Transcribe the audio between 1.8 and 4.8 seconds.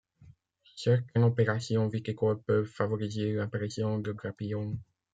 viticoles peuvent favoriser l'apparition de grappillons.